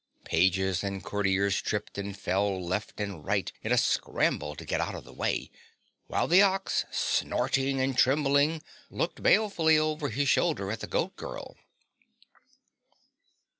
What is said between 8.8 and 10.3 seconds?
looked balefully over his